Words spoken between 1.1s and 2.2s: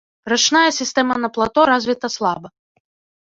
на плато развіта